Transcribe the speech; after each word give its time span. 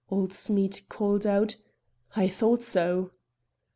old 0.09 0.33
Smead 0.33 0.81
called 0.89 1.27
out. 1.27 1.57
"I 2.15 2.27
thought 2.27 2.63
so." 2.63 3.11